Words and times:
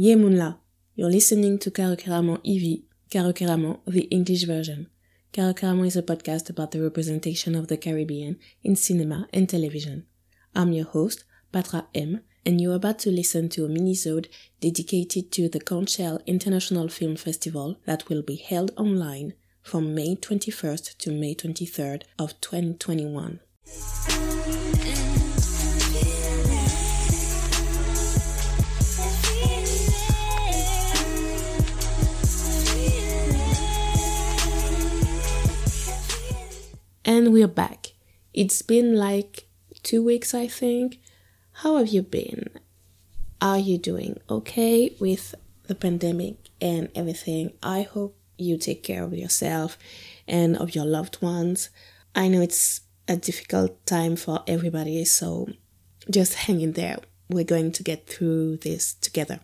Yemunla, 0.00 0.56
you're 0.94 1.10
listening 1.10 1.58
to 1.58 1.70
Karokeramo 1.70 2.38
EV, 2.38 2.84
Karokeramo, 3.10 3.80
the 3.86 4.04
English 4.04 4.44
version. 4.44 4.88
Karokeramo 5.30 5.86
is 5.86 5.94
a 5.94 6.02
podcast 6.02 6.48
about 6.48 6.70
the 6.70 6.80
representation 6.80 7.54
of 7.54 7.68
the 7.68 7.76
Caribbean 7.76 8.38
in 8.62 8.76
cinema 8.76 9.28
and 9.34 9.46
television. 9.46 10.06
I'm 10.54 10.72
your 10.72 10.86
host, 10.86 11.24
Patra 11.52 11.86
M, 11.94 12.22
and 12.46 12.62
you're 12.62 12.76
about 12.76 12.98
to 13.00 13.10
listen 13.10 13.50
to 13.50 13.66
a 13.66 13.68
minisode 13.68 14.28
dedicated 14.62 15.30
to 15.32 15.50
the 15.50 15.60
Conch 15.60 15.90
Shell 15.90 16.22
International 16.26 16.88
Film 16.88 17.16
Festival 17.16 17.78
that 17.84 18.08
will 18.08 18.22
be 18.22 18.36
held 18.36 18.70
online 18.78 19.34
from 19.62 19.94
May 19.94 20.16
21st 20.16 20.96
to 20.96 21.10
May 21.10 21.34
23rd 21.34 22.04
of 22.18 22.40
2021. 22.40 23.40
And 37.10 37.32
we're 37.32 37.48
back. 37.48 37.94
It's 38.32 38.62
been 38.62 38.94
like 38.94 39.48
two 39.82 40.00
weeks, 40.00 40.32
I 40.32 40.46
think. 40.46 41.00
How 41.54 41.78
have 41.78 41.88
you 41.88 42.02
been? 42.02 42.50
Are 43.40 43.58
you 43.58 43.78
doing 43.78 44.20
okay 44.30 44.94
with 45.00 45.34
the 45.64 45.74
pandemic 45.74 46.36
and 46.60 46.88
everything? 46.94 47.54
I 47.64 47.82
hope 47.82 48.16
you 48.38 48.56
take 48.58 48.84
care 48.84 49.02
of 49.02 49.12
yourself 49.12 49.76
and 50.28 50.56
of 50.56 50.76
your 50.76 50.84
loved 50.84 51.20
ones. 51.20 51.70
I 52.14 52.28
know 52.28 52.42
it's 52.42 52.82
a 53.08 53.16
difficult 53.16 53.84
time 53.86 54.14
for 54.14 54.44
everybody, 54.46 55.04
so 55.04 55.48
just 56.08 56.34
hang 56.34 56.60
in 56.60 56.74
there. 56.74 56.98
We're 57.28 57.42
going 57.42 57.72
to 57.72 57.82
get 57.82 58.06
through 58.06 58.58
this 58.58 58.94
together. 58.94 59.40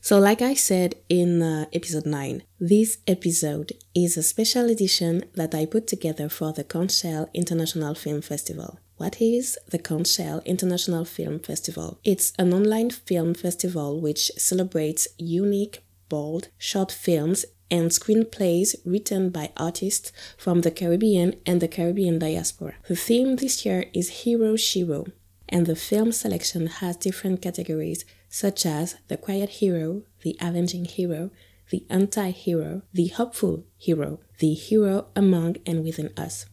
So, 0.00 0.18
like 0.18 0.42
I 0.42 0.54
said 0.54 0.94
in 1.08 1.42
uh, 1.42 1.66
episode 1.72 2.06
9, 2.06 2.42
this 2.58 2.98
episode 3.06 3.72
is 3.94 4.16
a 4.16 4.22
special 4.22 4.68
edition 4.70 5.24
that 5.34 5.54
I 5.54 5.66
put 5.66 5.86
together 5.86 6.28
for 6.28 6.52
the 6.52 6.64
Conch 6.64 6.92
Shell 6.92 7.28
International 7.34 7.94
Film 7.94 8.22
Festival. 8.22 8.78
What 8.96 9.20
is 9.20 9.58
the 9.70 9.78
Conch 9.78 10.08
Shell 10.08 10.42
International 10.44 11.04
Film 11.04 11.38
Festival? 11.38 11.98
It's 12.04 12.32
an 12.38 12.52
online 12.52 12.90
film 12.90 13.34
festival 13.34 14.00
which 14.00 14.30
celebrates 14.36 15.08
unique, 15.18 15.82
bold, 16.08 16.48
short 16.58 16.92
films 16.92 17.46
and 17.70 17.90
screenplays 17.90 18.74
written 18.84 19.30
by 19.30 19.52
artists 19.56 20.12
from 20.36 20.62
the 20.62 20.70
Caribbean 20.70 21.36
and 21.46 21.60
the 21.60 21.68
Caribbean 21.68 22.18
diaspora. 22.18 22.74
The 22.88 22.96
theme 22.96 23.36
this 23.36 23.64
year 23.64 23.84
is 23.94 24.24
Hero 24.24 24.54
Shero, 24.54 25.10
and 25.48 25.66
the 25.66 25.76
film 25.76 26.12
selection 26.12 26.66
has 26.66 26.96
different 26.96 27.40
categories 27.40 28.04
such 28.30 28.64
as 28.64 28.96
the 29.08 29.16
quiet 29.16 29.50
hero, 29.60 30.02
the 30.22 30.36
avenging 30.40 30.86
hero, 30.86 31.30
the 31.70 31.84
anti 31.90 32.30
hero, 32.30 32.82
the 32.92 33.08
hopeful 33.08 33.64
hero, 33.76 34.20
the 34.38 34.54
hero 34.54 35.08
among 35.14 35.56
and 35.66 35.84
within 35.84 36.10
us. 36.16 36.46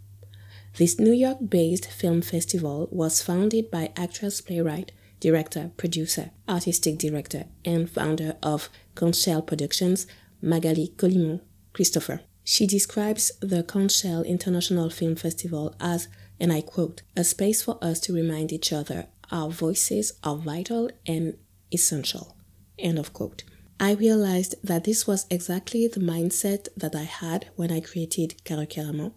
This 0.78 1.00
New 1.00 1.14
York 1.14 1.38
based 1.50 1.86
film 1.86 2.22
festival 2.22 2.88
was 2.92 3.22
founded 3.23 3.72
by 3.72 3.92
actress, 3.95 4.42
playwright, 4.42 4.92
director, 5.20 5.72
producer, 5.78 6.31
artistic 6.50 6.98
director, 6.98 7.45
and 7.64 7.89
founder 7.89 8.36
of 8.44 8.70
Conch 8.95 9.16
Shell 9.16 9.44
Productions, 9.44 10.05
Magali 10.42 10.94
Colimon 10.98 11.42
Christopher. 11.73 12.22
She 12.44 12.67
describes 12.67 13.31
the 13.39 13.64
Conch 13.64 13.92
Shell 13.92 14.23
International 14.23 14.89
Film 14.89 15.16
Festival 15.16 15.75
as, 15.80 16.08
and 16.39 16.53
I 16.53 16.61
quote, 16.61 17.02
a 17.16 17.23
space 17.23 17.61
for 17.64 17.78
us 17.81 18.00
to 18.02 18.14
remind 18.14 18.52
each 18.52 18.72
other 18.72 19.08
our 19.31 19.50
voices 19.50 20.14
are 20.23 20.38
vital 20.38 20.89
and 21.05 21.38
essential. 21.71 22.35
End 22.77 22.99
of 22.99 23.13
quote. 23.13 23.43
I 23.79 23.91
realized 23.91 24.55
that 24.63 24.85
this 24.85 25.05
was 25.05 25.27
exactly 25.29 25.87
the 25.87 25.99
mindset 25.99 26.67
that 26.75 26.95
I 26.95 27.03
had 27.03 27.49
when 27.55 27.71
I 27.71 27.79
created 27.79 28.41
Karokeramo, 28.43 29.13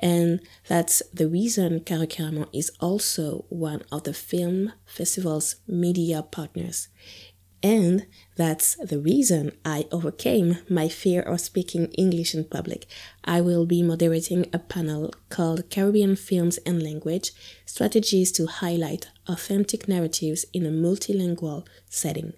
and 0.00 0.40
that's 0.66 1.00
the 1.14 1.28
reason 1.28 1.80
Karokeramo 1.80 2.48
is 2.52 2.72
also 2.80 3.44
one 3.50 3.84
of 3.92 4.02
the 4.02 4.12
film 4.12 4.72
festival's 4.84 5.56
media 5.68 6.24
partners. 6.24 6.88
And 7.62 8.06
that's 8.36 8.76
the 8.76 8.98
reason 8.98 9.52
I 9.66 9.86
overcame 9.92 10.58
my 10.68 10.88
fear 10.88 11.20
of 11.20 11.40
speaking 11.40 11.86
English 11.92 12.34
in 12.34 12.44
public. 12.44 12.86
I 13.24 13.42
will 13.42 13.66
be 13.66 13.82
moderating 13.82 14.46
a 14.52 14.58
panel 14.58 15.12
called 15.28 15.68
Caribbean 15.68 16.16
Films 16.16 16.58
and 16.64 16.82
Language 16.82 17.32
Strategies 17.66 18.32
to 18.32 18.46
Highlight 18.46 19.08
Authentic 19.28 19.88
Narratives 19.88 20.46
in 20.54 20.64
a 20.64 20.70
Multilingual 20.70 21.66
Setting. 21.90 22.32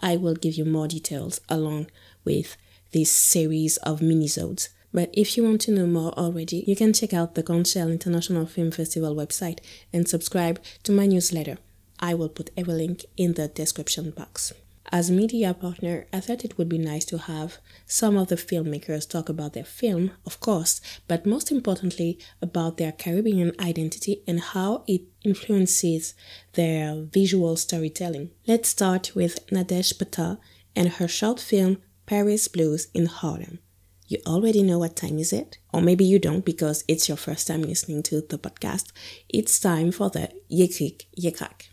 I 0.00 0.16
will 0.16 0.34
give 0.34 0.54
you 0.54 0.66
more 0.66 0.88
details 0.88 1.40
along 1.48 1.86
with 2.24 2.56
this 2.92 3.10
series 3.10 3.78
of 3.78 4.00
minisodes. 4.00 4.68
But 4.92 5.08
if 5.14 5.38
you 5.38 5.44
want 5.44 5.62
to 5.62 5.72
know 5.72 5.86
more 5.86 6.12
already, 6.18 6.64
you 6.66 6.76
can 6.76 6.92
check 6.92 7.14
out 7.14 7.34
the 7.34 7.42
Conch 7.42 7.74
International 7.74 8.44
Film 8.44 8.70
Festival 8.70 9.14
website 9.14 9.60
and 9.92 10.06
subscribe 10.06 10.60
to 10.82 10.92
my 10.92 11.06
newsletter. 11.06 11.56
I 12.02 12.14
will 12.14 12.28
put 12.28 12.50
every 12.56 12.74
link 12.74 13.04
in 13.16 13.34
the 13.34 13.46
description 13.46 14.10
box. 14.10 14.52
As 14.90 15.10
media 15.10 15.54
partner, 15.54 16.06
I 16.12 16.20
thought 16.20 16.44
it 16.44 16.58
would 16.58 16.68
be 16.68 16.76
nice 16.76 17.04
to 17.06 17.16
have 17.16 17.58
some 17.86 18.16
of 18.16 18.28
the 18.28 18.34
filmmakers 18.34 19.08
talk 19.08 19.28
about 19.30 19.54
their 19.54 19.64
film, 19.64 20.10
of 20.26 20.40
course, 20.40 20.82
but 21.08 21.24
most 21.24 21.50
importantly 21.50 22.18
about 22.42 22.76
their 22.76 22.92
Caribbean 22.92 23.52
identity 23.58 24.22
and 24.26 24.40
how 24.40 24.82
it 24.86 25.02
influences 25.24 26.14
their 26.54 27.04
visual 27.04 27.56
storytelling. 27.56 28.32
Let's 28.46 28.68
start 28.68 29.14
with 29.14 29.46
Nadege 29.46 29.98
Pata 29.98 30.38
and 30.76 30.88
her 30.88 31.08
short 31.08 31.40
film 31.40 31.78
Paris 32.04 32.48
Blues 32.48 32.88
in 32.92 33.06
Harlem. 33.06 33.60
You 34.08 34.18
already 34.26 34.62
know 34.62 34.78
what 34.80 34.96
time 34.96 35.18
is 35.18 35.32
it? 35.32 35.56
Or 35.72 35.80
maybe 35.80 36.04
you 36.04 36.18
don't 36.18 36.44
because 36.44 36.84
it's 36.86 37.08
your 37.08 37.16
first 37.16 37.46
time 37.46 37.62
listening 37.62 38.02
to 38.04 38.20
the 38.20 38.36
podcast. 38.36 38.92
It's 39.30 39.58
time 39.58 39.90
for 39.90 40.10
the 40.10 40.28
Yekrik 40.50 41.06
Yekrak. 41.18 41.71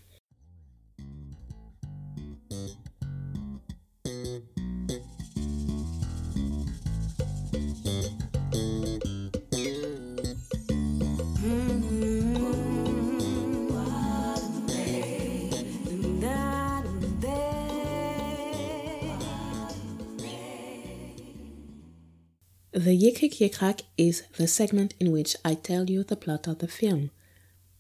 The 22.71 22.95
Yekrik 22.95 23.39
Yekrak 23.39 23.81
is 23.97 24.21
the 24.37 24.47
segment 24.47 24.93
in 24.99 25.11
which 25.11 25.35
I 25.43 25.55
tell 25.55 25.89
you 25.89 26.03
the 26.03 26.15
plot 26.15 26.45
of 26.45 26.59
the 26.59 26.67
film. 26.67 27.09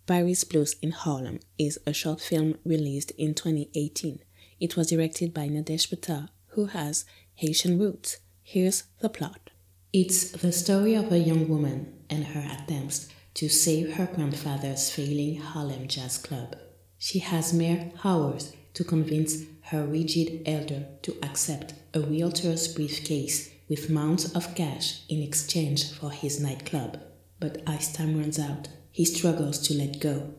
Paris 0.07 0.43
Blues 0.43 0.77
in 0.81 0.89
Harlem 0.89 1.41
is 1.59 1.77
a 1.85 1.93
short 1.93 2.19
film 2.19 2.57
released 2.65 3.11
in 3.11 3.35
2018. 3.35 4.17
It 4.59 4.75
was 4.75 4.87
directed 4.87 5.31
by 5.31 5.47
Nadege 5.47 5.91
Pata, 5.91 6.29
who 6.53 6.65
has 6.65 7.05
Haitian 7.35 7.77
roots. 7.77 8.17
Here's 8.41 8.85
the 8.99 9.09
plot. 9.09 9.51
It's 9.93 10.31
the 10.31 10.51
story 10.51 10.95
of 10.95 11.11
a 11.11 11.19
young 11.19 11.47
woman 11.47 11.93
and 12.09 12.23
her 12.25 12.49
attempts 12.51 13.09
to 13.35 13.47
save 13.47 13.93
her 13.93 14.07
grandfather's 14.07 14.89
failing 14.89 15.39
Harlem 15.39 15.87
Jazz 15.87 16.17
Club. 16.17 16.55
She 16.97 17.19
has 17.19 17.53
mere 17.53 17.91
hours 18.03 18.53
to 18.73 18.83
convince 18.83 19.43
her 19.65 19.85
rigid 19.85 20.41
elder 20.47 20.87
to 21.03 21.15
accept 21.21 21.75
a 21.93 21.99
realtor's 21.99 22.67
briefcase 22.67 23.51
with 23.69 23.89
mounds 23.89 24.33
of 24.35 24.55
cash 24.55 25.01
in 25.07 25.21
exchange 25.21 25.91
for 25.93 26.11
his 26.11 26.41
nightclub. 26.41 26.99
But 27.39 27.61
as 27.67 27.93
time 27.93 28.19
runs 28.19 28.39
out, 28.39 28.67
he 28.91 29.05
struggles 29.05 29.59
to 29.67 29.73
let 29.75 29.99
go. 29.99 30.33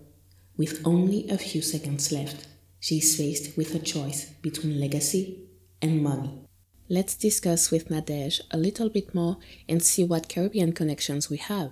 With 0.56 0.84
only 0.84 1.28
a 1.30 1.38
few 1.38 1.62
seconds 1.62 2.12
left, 2.12 2.48
she 2.80 2.98
is 2.98 3.16
faced 3.16 3.56
with 3.56 3.74
a 3.74 3.78
choice 3.78 4.26
between 4.42 4.80
legacy 4.80 5.48
and 5.80 6.02
money. 6.02 6.44
Let's 6.88 7.14
discuss 7.14 7.70
with 7.70 7.88
Nadege 7.88 8.40
a 8.50 8.58
little 8.58 8.90
bit 8.90 9.14
more 9.14 9.38
and 9.68 9.80
see 9.80 10.02
what 10.02 10.28
Caribbean 10.28 10.72
connections 10.72 11.30
we 11.30 11.36
have. 11.36 11.70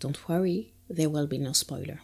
Don't 0.00 0.28
worry, 0.28 0.74
there 0.88 1.08
will 1.08 1.28
be 1.28 1.38
no 1.38 1.52
spoiler. 1.52 2.00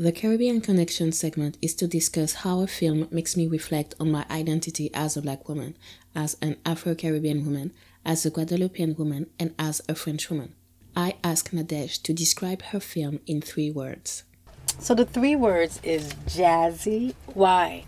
The 0.00 0.12
Caribbean 0.12 0.60
Connection 0.60 1.10
segment 1.10 1.58
is 1.60 1.74
to 1.74 1.88
discuss 1.88 2.34
how 2.34 2.60
a 2.60 2.68
film 2.68 3.08
makes 3.10 3.36
me 3.36 3.48
reflect 3.48 3.96
on 3.98 4.12
my 4.12 4.24
identity 4.30 4.94
as 4.94 5.16
a 5.16 5.22
black 5.22 5.48
woman, 5.48 5.76
as 6.14 6.36
an 6.40 6.56
Afro 6.64 6.94
Caribbean 6.94 7.44
woman, 7.44 7.72
as 8.04 8.24
a 8.24 8.30
Guadeloupean 8.30 8.94
woman, 8.94 9.26
and 9.40 9.56
as 9.58 9.82
a 9.88 9.96
French 9.96 10.30
woman. 10.30 10.54
I 10.94 11.16
ask 11.24 11.50
Nadege 11.50 12.00
to 12.02 12.12
describe 12.12 12.62
her 12.70 12.78
film 12.78 13.18
in 13.26 13.40
three 13.40 13.72
words. 13.72 14.22
So 14.78 14.94
the 14.94 15.04
three 15.04 15.34
words 15.34 15.80
is 15.82 16.12
jazzy. 16.28 17.14
Why? 17.34 17.84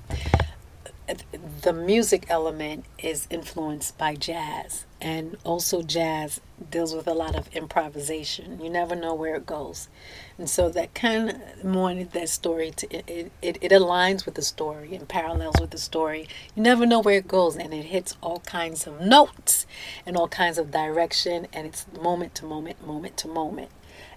The 1.63 1.73
music 1.73 2.27
element 2.29 2.87
is 2.99 3.29
influenced 3.31 3.97
by 3.99 4.17
jazz, 4.17 4.85
and 5.01 5.37
also 5.45 5.83
jazz 5.83 6.41
deals 6.69 6.95
with 6.95 7.07
a 7.07 7.15
lot 7.15 7.35
of 7.35 7.49
improvisation. 7.55 8.61
You 8.61 8.71
never 8.71 8.95
know 8.95 9.15
where 9.15 9.35
it 9.37 9.47
goes. 9.47 9.89
And 10.37 10.49
so 10.49 10.69
that 10.71 10.95
kind 10.95 11.31
of 11.31 11.65
wanted 11.65 12.13
that 12.13 12.29
story 12.29 12.71
to, 12.73 12.87
it, 12.93 13.33
it, 13.41 13.59
it 13.61 13.73
aligns 13.73 14.25
with 14.25 14.35
the 14.35 14.43
story 14.43 14.95
and 14.95 15.09
parallels 15.09 15.57
with 15.61 15.71
the 15.71 15.79
story. 15.79 16.29
You 16.55 16.63
never 16.63 16.87
know 16.87 17.01
where 17.01 17.19
it 17.19 17.29
goes 17.29 17.57
and 17.57 17.73
it 17.73 17.87
hits 17.87 18.17
all 18.21 18.41
kinds 18.41 18.87
of 18.87 19.01
notes 19.01 19.67
and 20.05 20.17
all 20.17 20.29
kinds 20.29 20.59
of 20.59 20.71
direction 20.71 21.47
and 21.53 21.67
it's 21.67 21.87
moment 22.01 22.35
to 22.37 22.45
moment, 22.45 22.87
moment 22.87 23.17
to 23.19 23.29
moment. 23.29 23.71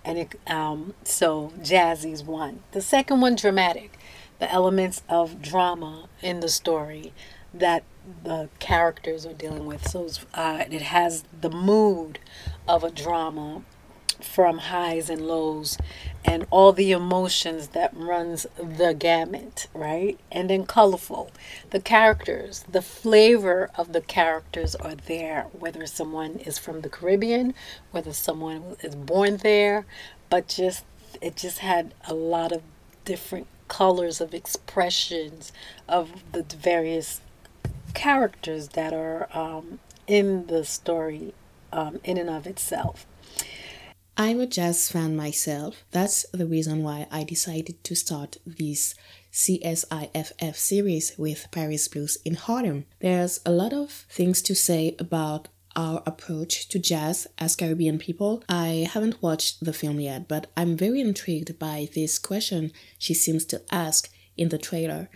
And 0.06 0.18
it, 0.18 0.40
um, 0.48 0.94
so 1.04 1.54
Jazzy's 1.60 2.24
one. 2.24 2.64
The 2.72 2.82
second 2.82 3.22
one, 3.22 3.36
dramatic. 3.36 3.98
The 4.40 4.52
elements 4.52 5.02
of 5.08 5.42
drama 5.42 6.10
in 6.22 6.42
the 6.42 6.50
story 6.50 7.14
that 7.54 7.84
the 8.24 8.50
characters 8.60 9.26
are 9.26 9.34
dealing 9.34 9.66
with. 9.66 9.88
So 9.88 10.10
uh, 10.34 10.64
it 10.70 10.82
has 10.82 11.24
the 11.40 11.50
mood 11.50 12.20
of 12.68 12.84
a 12.84 12.92
drama 12.92 13.64
from 14.22 14.58
highs 14.58 15.10
and 15.10 15.22
lows 15.28 15.78
and 16.24 16.46
all 16.50 16.72
the 16.72 16.92
emotions 16.92 17.70
that 17.70 17.92
runs 17.96 18.46
the 18.58 18.94
gamut 18.98 19.68
right 19.74 20.18
and 20.32 20.50
then 20.50 20.66
colorful 20.66 21.30
the 21.72 21.80
characters 21.80 22.64
the 22.72 22.82
flavor 22.82 23.70
of 23.76 23.92
the 23.92 24.02
characters 24.02 24.76
are 24.76 24.96
there 24.96 25.48
whether 25.52 25.86
someone 25.86 26.36
is 26.38 26.58
from 26.58 26.82
the 26.82 26.90
caribbean 26.90 27.54
whether 27.92 28.14
someone 28.14 28.78
is 28.82 28.96
born 28.96 29.38
there 29.38 29.86
but 30.30 30.48
just 30.48 30.86
it 31.22 31.36
just 31.36 31.60
had 31.60 31.94
a 32.08 32.14
lot 32.14 32.52
of 32.52 32.62
different 33.06 33.48
colors 33.68 34.22
of 34.22 34.34
expressions 34.34 35.52
of 35.88 36.24
the 36.32 36.44
various 36.44 37.20
characters 37.94 38.70
that 38.70 38.94
are 38.94 39.28
um, 39.34 39.80
in 40.08 40.48
the 40.48 40.64
story 40.66 41.34
um, 41.72 42.00
in 42.04 42.18
and 42.18 42.30
of 42.30 42.48
itself. 42.48 43.06
I'm 44.16 44.40
a 44.40 44.46
jazz 44.46 44.92
fan 44.92 45.16
myself. 45.16 45.84
That's 45.92 46.26
the 46.32 46.46
reason 46.46 46.84
why 46.84 47.08
I 47.12 47.24
decided 47.24 47.84
to 47.84 47.96
start 47.96 48.38
this 48.46 48.94
CSIFF 49.32 50.56
series 50.56 51.18
with 51.18 51.48
Paris 51.50 51.88
Blues 51.88 52.20
in 52.24 52.36
Harlem. 52.36 52.86
There's 53.00 53.40
a 53.44 53.52
lot 53.52 53.74
of 53.74 53.90
things 53.90 54.44
to 54.44 54.54
say 54.54 54.96
about 55.00 55.48
our 55.76 56.04
approach 56.06 56.68
to 56.70 56.78
jazz 56.78 57.26
as 57.40 57.56
Caribbean 57.56 57.98
people. 57.98 58.44
I 58.48 58.88
haven't 58.94 59.24
watched 59.24 59.64
the 59.64 59.74
film 59.74 60.00
yet, 60.00 60.28
but 60.28 60.52
I'm 60.56 60.78
very 60.78 61.02
intrigued 61.02 61.58
by 61.58 61.90
this 61.96 62.20
question 62.20 62.72
she 63.00 63.16
seems 63.16 63.46
to 63.46 63.64
ask 63.72 64.12
in 64.38 64.50
the 64.50 64.60
trailer 64.60 65.10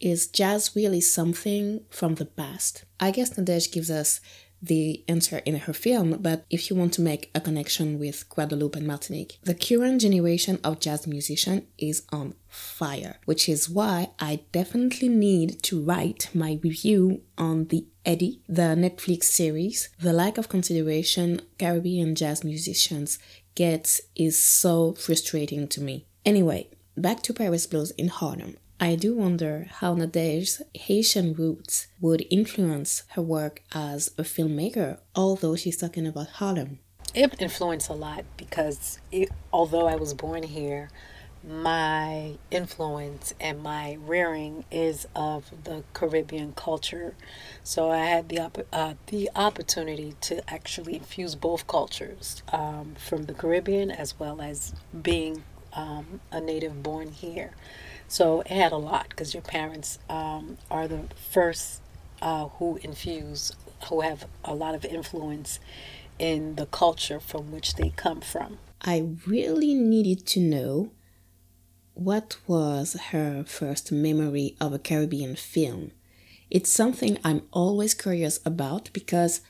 is 0.00 0.26
jazz 0.26 0.74
really 0.74 1.00
something 1.00 1.84
from 1.90 2.14
the 2.16 2.24
past? 2.24 2.84
I 2.98 3.10
guess 3.10 3.34
Nadege 3.34 3.72
gives 3.72 3.90
us 3.90 4.20
the 4.62 5.02
answer 5.08 5.38
in 5.38 5.56
her 5.56 5.72
film, 5.72 6.18
but 6.20 6.44
if 6.50 6.68
you 6.68 6.76
want 6.76 6.92
to 6.94 7.00
make 7.00 7.30
a 7.34 7.40
connection 7.40 7.98
with 7.98 8.28
Guadeloupe 8.28 8.76
and 8.76 8.86
Martinique, 8.86 9.38
the 9.42 9.54
current 9.54 10.02
generation 10.02 10.58
of 10.62 10.80
jazz 10.80 11.06
musician 11.06 11.66
is 11.78 12.02
on 12.12 12.34
fire, 12.46 13.16
which 13.24 13.48
is 13.48 13.70
why 13.70 14.10
I 14.18 14.40
definitely 14.52 15.08
need 15.08 15.62
to 15.64 15.82
write 15.82 16.28
my 16.34 16.58
review 16.62 17.22
on 17.38 17.66
the 17.66 17.86
Eddy, 18.04 18.42
the 18.48 18.74
Netflix 18.76 19.24
series. 19.24 19.88
The 19.98 20.12
lack 20.12 20.36
of 20.38 20.48
consideration 20.48 21.40
Caribbean 21.58 22.14
jazz 22.14 22.44
musicians 22.44 23.18
get 23.54 24.00
is 24.14 24.38
so 24.38 24.92
frustrating 24.94 25.68
to 25.68 25.80
me. 25.80 26.06
Anyway, 26.24 26.68
back 26.96 27.22
to 27.22 27.32
Paris 27.32 27.66
Blues 27.66 27.92
in 27.92 28.08
Harlem. 28.08 28.56
I 28.82 28.94
do 28.94 29.14
wonder 29.14 29.66
how 29.70 29.94
Nadege's 29.94 30.62
Haitian 30.74 31.34
roots 31.34 31.88
would 32.00 32.24
influence 32.30 33.02
her 33.08 33.20
work 33.20 33.62
as 33.74 34.08
a 34.16 34.22
filmmaker, 34.22 34.96
although 35.14 35.54
she's 35.54 35.76
talking 35.76 36.06
about 36.06 36.28
Harlem. 36.28 36.78
It 37.14 37.36
influenced 37.38 37.90
a 37.90 37.92
lot 37.92 38.24
because 38.38 38.98
it, 39.12 39.28
although 39.52 39.86
I 39.86 39.96
was 39.96 40.14
born 40.14 40.44
here, 40.44 40.88
my 41.46 42.38
influence 42.50 43.34
and 43.38 43.62
my 43.62 43.98
rearing 44.00 44.64
is 44.70 45.06
of 45.14 45.50
the 45.64 45.84
Caribbean 45.92 46.54
culture. 46.54 47.14
So 47.62 47.90
I 47.90 48.06
had 48.06 48.30
the 48.30 48.50
uh, 48.72 48.94
the 49.08 49.28
opportunity 49.36 50.14
to 50.22 50.50
actually 50.50 50.96
infuse 50.96 51.34
both 51.34 51.66
cultures 51.66 52.42
um, 52.50 52.94
from 52.98 53.24
the 53.24 53.34
Caribbean 53.34 53.90
as 53.90 54.18
well 54.18 54.40
as 54.40 54.72
being 55.02 55.44
um, 55.74 56.20
a 56.32 56.40
native 56.40 56.82
born 56.82 57.12
here. 57.12 57.52
So 58.10 58.40
it 58.40 58.48
had 58.48 58.72
a 58.72 58.76
lot 58.76 59.10
because 59.10 59.34
your 59.34 59.42
parents 59.42 60.00
um, 60.08 60.58
are 60.68 60.88
the 60.88 61.04
first 61.30 61.80
uh, 62.20 62.48
who 62.48 62.80
infuse, 62.82 63.52
who 63.88 64.00
have 64.00 64.26
a 64.44 64.52
lot 64.52 64.74
of 64.74 64.84
influence 64.84 65.60
in 66.18 66.56
the 66.56 66.66
culture 66.66 67.20
from 67.20 67.52
which 67.52 67.76
they 67.76 67.90
come 67.90 68.20
from. 68.20 68.58
I 68.82 69.10
really 69.28 69.74
needed 69.74 70.26
to 70.26 70.40
know 70.40 70.90
what 71.94 72.36
was 72.48 72.94
her 73.12 73.44
first 73.44 73.92
memory 73.92 74.56
of 74.60 74.72
a 74.72 74.80
Caribbean 74.80 75.36
film. 75.36 75.92
It's 76.50 76.68
something 76.68 77.16
I'm 77.22 77.42
always 77.52 77.94
curious 77.94 78.40
about 78.44 78.90
because 78.92 79.40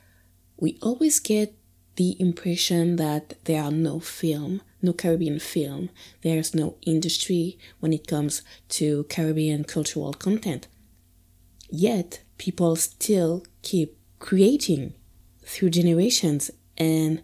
we 0.59 0.79
always 0.83 1.19
get 1.19 1.55
the 1.97 2.15
impression 2.21 2.97
that 2.97 3.43
there 3.45 3.62
are 3.62 3.73
no 3.73 4.01
film 4.01 4.61
no 4.82 4.93
Caribbean 4.93 5.38
film. 5.38 5.91
There's 6.23 6.55
no 6.55 6.77
industry 6.82 7.59
when 7.81 7.93
it 7.93 8.06
comes 8.06 8.43
to 8.71 9.05
Caribbean 9.05 9.65
cultural 9.65 10.12
content. 10.12 10.69
Yet, 11.69 12.23
people 12.38 12.77
still 12.77 13.44
keep 13.62 13.97
creating 14.19 14.94
through 15.44 15.71
generations, 15.71 16.50
and 16.77 17.23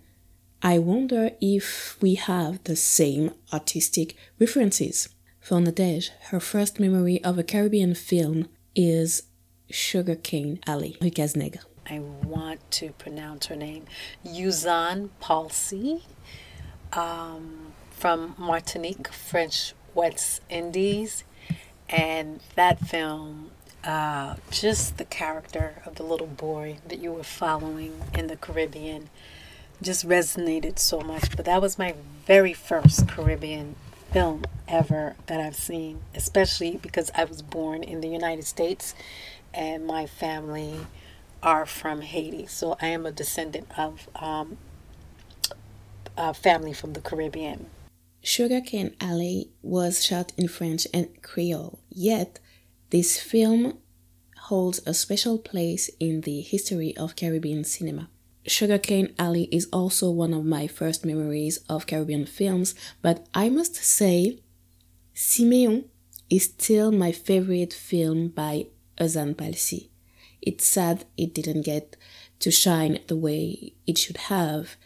I 0.63 0.79
wonder 0.79 1.31
if 1.41 1.97
we 2.01 2.15
have 2.15 2.63
the 2.65 2.77
same 2.77 3.33
artistic 3.53 4.17
references. 4.39 5.09
For 5.41 5.59
Nadege, 5.59 6.11
her 6.31 6.41
first 6.41 6.81
memory 6.81 7.23
of 7.23 7.39
a 7.39 7.45
Caribbean 7.45 7.95
film 7.95 8.49
is 8.75 9.25
Sugarcane 9.71 10.59
Alley, 10.67 10.97
Cazenegre. 11.01 11.61
I 11.89 12.01
want 12.01 12.69
to 12.73 12.91
pronounce 12.93 13.47
her 13.47 13.57
name, 13.57 13.85
Euzhan 14.25 15.11
Palcy 15.21 16.03
um, 16.97 17.73
from 17.91 18.35
Martinique, 18.39 19.09
French 19.09 19.75
West 19.95 20.41
Indies, 20.49 21.25
and 21.89 22.41
that 22.55 22.81
film, 22.81 23.51
uh, 23.85 24.37
just 24.51 24.99
the 24.99 25.05
character 25.05 25.83
of 25.85 25.95
the 25.97 26.03
little 26.03 26.27
boy 26.27 26.79
that 26.89 26.99
you 26.99 27.13
were 27.13 27.23
following 27.23 28.01
in 28.15 28.27
the 28.27 28.37
Caribbean, 28.37 29.11
just 29.81 30.09
resonated 30.09 30.79
so 30.79 31.01
much. 31.01 31.37
But 31.37 31.45
that 31.45 31.63
was 31.63 31.79
my 31.79 31.95
very 32.27 32.53
first 32.53 33.09
Caribbean 33.09 33.77
film 34.11 34.45
ever 34.67 35.15
that 35.27 35.41
I've 35.41 35.57
seen, 35.57 36.01
especially 36.15 36.77
because 36.77 37.11
I 37.15 37.25
was 37.25 37.43
born 37.43 37.83
in 37.83 38.01
the 38.01 38.09
United 38.09 38.45
States 38.45 38.95
and 39.53 39.87
my 39.87 40.07
family 40.07 40.87
are 41.43 41.67
from 41.67 42.01
Haiti. 42.01 42.47
So 42.47 42.77
I 42.81 42.89
am 42.89 43.07
a 43.07 43.13
descendant 43.13 43.69
of 43.79 44.09
um, 44.17 44.57
uh, 46.17 46.33
family 46.33 46.73
from 46.73 46.93
the 46.93 47.01
Caribbean. 47.01 47.67
Sugarcane 48.23 48.95
Alley 49.01 49.51
was 49.63 50.05
shot 50.05 50.33
in 50.37 50.49
French 50.49 50.87
and 50.93 51.23
Creole, 51.23 51.79
yet, 51.91 52.41
this 52.91 53.21
film 53.21 53.79
holds 54.49 54.81
a 54.87 54.95
special 54.95 55.39
place 55.39 55.91
in 56.01 56.23
the 56.23 56.41
history 56.41 56.97
of 56.97 57.17
Caribbean 57.17 57.65
cinema. 57.65 58.09
Sugarcane 58.47 59.13
Alley 59.19 59.49
is 59.51 59.69
also 59.73 60.11
one 60.11 60.33
of 60.33 60.45
my 60.45 60.67
first 60.67 61.05
memories 61.05 61.59
of 61.69 61.87
Caribbean 61.87 62.27
films, 62.27 62.75
but 63.03 63.27
I 63.35 63.49
must 63.49 63.75
say, 63.77 64.41
Simeon 65.15 65.87
is 66.31 66.45
still 66.45 66.93
my 66.93 67.13
favorite 67.13 67.73
film 67.73 68.29
by 68.29 68.67
Euzhan 68.99 69.37
Palcy. 69.37 69.91
It's 70.41 70.65
sad 70.65 71.05
it 71.17 71.35
didn't 71.35 71.63
get 71.63 71.97
to 72.41 72.51
shine 72.51 73.01
the 73.09 73.17
way 73.17 73.73
it 73.87 73.99
should 73.99 74.17
have, 74.17 74.77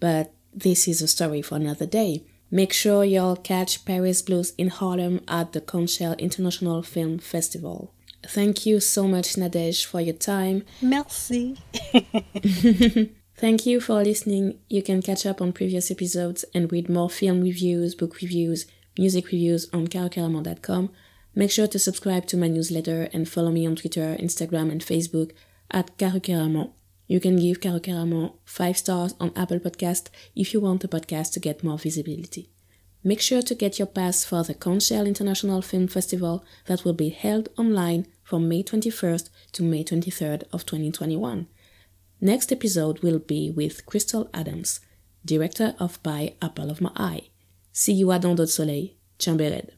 but 0.00 0.32
this 0.56 0.88
is 0.88 1.02
a 1.02 1.08
story 1.08 1.42
for 1.42 1.56
another 1.56 1.86
day. 1.86 2.24
Make 2.50 2.72
sure 2.72 3.04
y'all 3.04 3.36
catch 3.36 3.84
Paris 3.84 4.22
Blues 4.22 4.54
in 4.56 4.68
Harlem 4.68 5.20
at 5.28 5.52
the 5.52 5.60
Conch 5.60 5.90
Shell 5.90 6.14
International 6.14 6.82
Film 6.82 7.18
Festival. 7.18 7.92
Thank 8.26 8.64
you 8.64 8.80
so 8.80 9.06
much, 9.06 9.34
Nadege, 9.34 9.84
for 9.84 10.00
your 10.00 10.14
time. 10.14 10.64
Merci. 10.80 11.56
Thank 13.36 13.66
you 13.66 13.80
for 13.80 14.02
listening. 14.02 14.58
You 14.68 14.82
can 14.82 15.02
catch 15.02 15.26
up 15.26 15.42
on 15.42 15.52
previous 15.52 15.90
episodes 15.90 16.44
and 16.54 16.72
read 16.72 16.88
more 16.88 17.10
film 17.10 17.42
reviews, 17.42 17.94
book 17.94 18.20
reviews, 18.22 18.66
music 18.98 19.26
reviews 19.26 19.68
on 19.72 19.88
carocaramon.com. 19.88 20.90
Make 21.34 21.50
sure 21.50 21.66
to 21.66 21.78
subscribe 21.78 22.26
to 22.28 22.36
my 22.38 22.48
newsletter 22.48 23.10
and 23.12 23.28
follow 23.28 23.50
me 23.50 23.66
on 23.66 23.76
Twitter, 23.76 24.16
Instagram, 24.18 24.72
and 24.72 24.80
Facebook 24.80 25.32
at 25.70 25.98
carocaramon. 25.98 26.70
You 27.08 27.20
can 27.20 27.36
give 27.36 27.60
Caro 27.60 27.78
Caramon 27.78 28.32
5 28.44 28.76
stars 28.76 29.14
on 29.20 29.32
Apple 29.36 29.60
Podcast 29.60 30.08
if 30.34 30.52
you 30.52 30.60
want 30.60 30.80
the 30.80 30.88
podcast 30.88 31.32
to 31.32 31.40
get 31.40 31.62
more 31.62 31.78
visibility. 31.78 32.50
Make 33.04 33.20
sure 33.20 33.42
to 33.42 33.54
get 33.54 33.78
your 33.78 33.86
pass 33.86 34.24
for 34.24 34.42
the 34.42 34.54
Conch 34.54 34.82
Shell 34.82 35.06
International 35.06 35.62
Film 35.62 35.86
Festival 35.86 36.44
that 36.64 36.84
will 36.84 36.92
be 36.92 37.10
held 37.10 37.48
online 37.56 38.08
from 38.24 38.48
May 38.48 38.64
21st 38.64 39.30
to 39.52 39.62
May 39.62 39.84
23rd 39.84 40.42
of 40.52 40.66
2021. 40.66 41.46
Next 42.20 42.50
episode 42.50 43.00
will 43.04 43.20
be 43.20 43.50
with 43.50 43.86
Crystal 43.86 44.28
Adams, 44.34 44.80
director 45.24 45.76
of 45.78 46.02
By 46.02 46.34
Apple 46.42 46.70
of 46.70 46.80
My 46.80 46.90
Eye. 46.96 47.28
See 47.72 47.92
you 47.92 48.08
à 48.08 48.20
Dans 48.20 48.34
d'autres 48.34 48.54
soleils. 48.54 48.96
Chambered. 49.18 49.72